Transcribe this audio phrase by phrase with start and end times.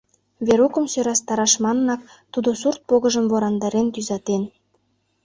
[0.45, 2.01] Верукым сӧрастараш манынак,
[2.33, 4.43] тудо сурт погыжым ворандарен, тӱзатен.